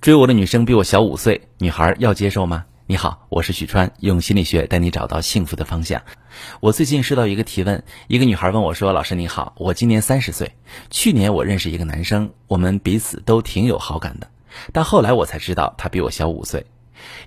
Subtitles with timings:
[0.00, 2.64] 追我的女生比我小五岁，女孩要接受吗？
[2.86, 6.00] 你好，我是许川，用心理学带你找到幸福的方向。
[6.60, 10.56] 我最近收到一个提问，一个女孩问我说：“老师你好，我今年三十岁，
[10.88, 14.28] 去年我认识一个男生，我们彼此都挺有好感的，
[14.72, 16.64] 但后来我才知道他比我小五岁。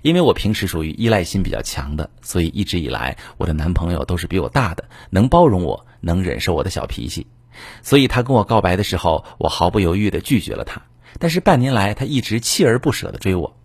[0.02, 7.28] 因为我平时属于依赖心比较强的，所以一直以来我的男朋友都是比我大的，能包容我，能忍受我的小脾气。
[7.82, 10.82] 所以他跟我告白的时候，我毫不犹豫地拒绝了他。”
[11.18, 13.56] 但是半年来，他一直锲而不舍地追我，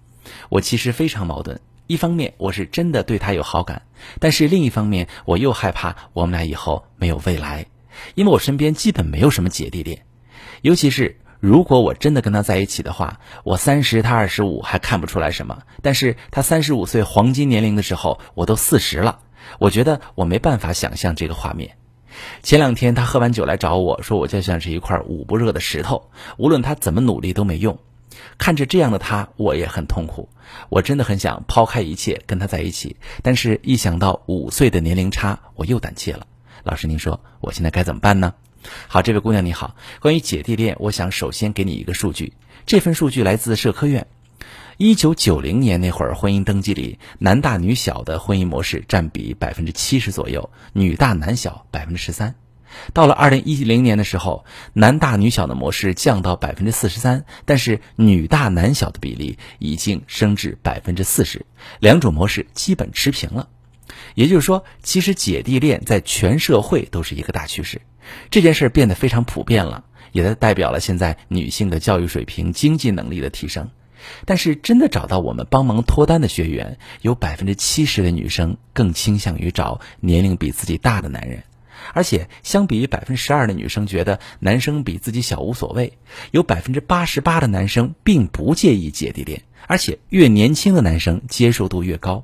[0.50, 1.60] 我其实非常矛盾。
[1.88, 3.82] 一方面，我是真的对他有好感，
[4.20, 7.66] 但是另一方面，我又害怕我们俩以后没有未来，
[8.14, 10.06] 因为我身边基本没有什么姐弟恋。
[10.62, 15.64] 尤其是如果我真的跟他在一起的话，我三十，他二十五，还看不出来什么。
[15.82, 19.20] 但是他三十五岁黄金年龄的时候，我都四十了，
[19.58, 21.79] 我觉得我没办法想象这个画面。
[22.44, 27.78] 前两天他喝完酒来找我说，我就像是一块捂不热的石头，无论他怎么努力都没用。
[28.38, 30.28] 看着这样的他，我也很痛苦。
[30.70, 36.26] 我真的很想抛开一切跟他在一起，但是一想到五岁的年龄差，我又胆怯了。
[36.64, 38.34] 老师，您说我现在该怎么办呢？
[38.88, 42.34] 好，这位姑娘你好，关于姐弟恋，我想首先给你一个数据，
[42.66, 44.06] 这份数据来自社科院。
[44.82, 52.34] 一九九零年那会儿，婚姻登记里男大女小的婚姻模式占比百分之七十左右，女大男小百分之十三。
[52.94, 61.46] 到了二零一零年的时候，男大女小的模式降到百分之四十三，但是女大男小的比例已经升至百分之四十，
[61.82, 63.50] 两种模式基本持平了。
[64.16, 67.82] 也就是说，其实姐弟恋在全社会都是一个大趋势，
[68.32, 73.70] 这件事变得非常普遍了，也代表了现在女性的教育水平、经济能力的提升。
[74.26, 81.44] 但是，真的找到我们帮忙脱单的学员，有百分之七十的女生更倾向于找年龄比自己大的男人，
[81.94, 85.98] 而且相比于百分之十二的女生觉得男生比自己小无所谓，
[86.32, 92.24] 有百分之八十八的男生并不介意姐弟恋，而且越年轻的男生接受度越高。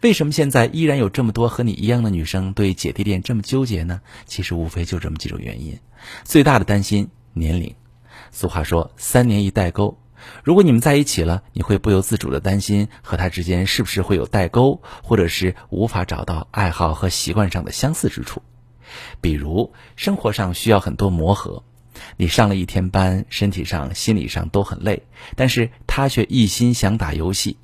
[0.00, 4.00] 为什么现在依然有这么多和你一样的女生对姐弟恋这么纠结呢？
[4.26, 5.78] 其实无非就这么几种原因，
[6.24, 7.72] 最大的担心年龄。
[8.32, 9.96] 俗话说三年一代沟。
[10.44, 18.42] 如果你们在一起了，你会不由自主的担心和他之间是不是会有代沟，或者是无法找到爱好和习惯上的相似之处。
[19.20, 21.62] 比如生活上需要很多磨合，
[22.16, 25.04] 你上了一天班，身体上、心理上都很累，
[25.36, 27.56] 但是他却一心想打游戏。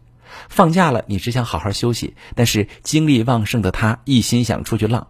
[0.49, 5.09] 放假了，你只想好好休息，但是精力旺盛的他一心想出去浪。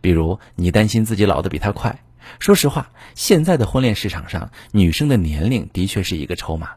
[0.00, 2.02] 比如你担心自己老得比他快。
[2.38, 6.70] 说实话，现在的婚恋市场上，女生的年龄的确是一个筹码。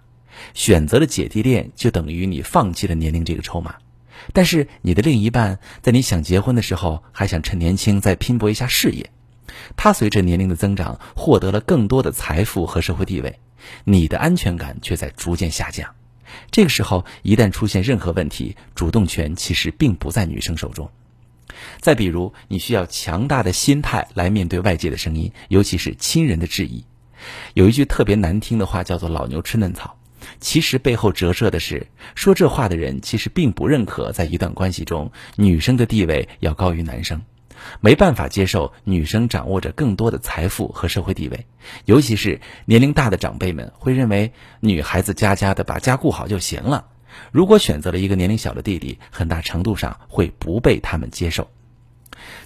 [0.54, 3.76] 选择了姐弟恋，就等于你放弃了年龄这个筹码。
[4.34, 9.10] 但是你的另一半在你想结婚的时候，还想趁年轻再拼搏一下事业。
[9.76, 13.40] 他随着年龄的增长，获得了更多的财富和社会地位，
[13.84, 15.94] 你的安全感却在逐渐下降。
[16.50, 20.90] 这个时候，一旦出现任何问题，主动权其实并不在女生手中。
[21.80, 26.86] 再比如，你需要强大的心态来面对外界的声音，尤其是亲人的质疑。
[27.54, 29.98] 有一句特别难听的话，叫做“老牛吃嫩草”。
[30.40, 37.22] 其实背后折射的是，说这话的人其实并不认可，在一段关系中，女生的地位要高于男生，
[37.82, 41.46] 没办法接受女生掌握着更多的财富和社会地位。
[41.86, 44.32] 尤其是年龄大的长辈们会认为，
[44.62, 46.86] 女孩子家家的把家顾好就行了。
[47.32, 51.50] 如果选择了一个年龄小的弟弟，很大程度上会不被他们接受。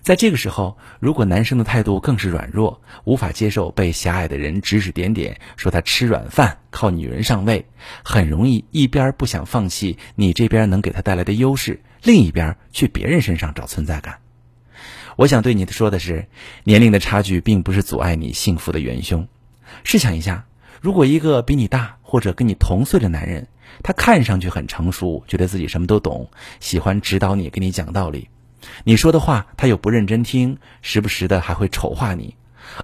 [0.01, 7.65] 在这个时候，如果男生的态度更是软弱，无法接受被狭隘的人指指点点，说他吃软饭，靠女人上位，
[8.03, 14.19] 很容易一边不想放弃你这边能给他带来的优势，另一边去别人身上找存在感。
[15.17, 16.27] 我想对你说的是，
[16.63, 19.27] 年龄的差距并不是阻碍你幸福的元凶。
[19.83, 20.45] 试想一下，
[20.79, 23.45] 如果一个比你大或者跟你同岁的男人，
[23.83, 26.29] 他看上去很成熟，觉得自己什么都懂，
[26.61, 28.29] 喜欢指导你，跟你讲道理。
[28.85, 32.33] 你说的话他又不认真听，时不时的还会丑化你，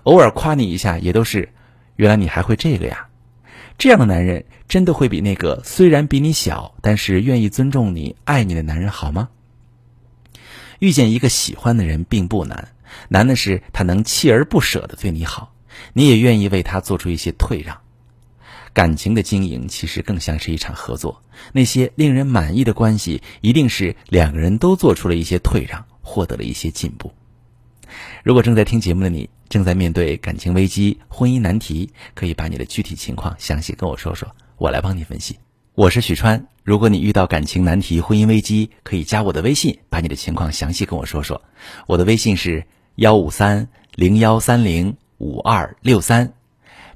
[0.04, 1.48] 偶尔夸你一下也都是，
[1.96, 3.08] 原来你还会这个呀？
[3.78, 9.30] 这样的男人真的会比那个虽然比你小，但是愿意尊重你、爱你的男人好吗？
[10.80, 12.68] 遇见一个喜欢的人并不难，
[13.08, 15.54] 难的是他能锲而不舍的对你好，
[15.94, 17.80] 你也愿意为他做出一些退让。
[18.74, 21.22] 感情的经营其实更像是一场合作，
[21.54, 27.14] 那些令人满意的关系，一定是两个人都做出了一些退让，获得了一些进步。
[28.24, 35.38] 如果正在听节目的你正在面对感情危机、婚姻难题，可以把你的具体情况详细跟我说说，我来帮你分析。
[35.76, 41.40] 我是许川，如果你遇到感情难题、婚姻危机，可以加我的微信，把你的情况详细跟我说说。
[41.86, 42.66] 我的微信是
[42.96, 46.34] 幺五三零幺三零五二六三。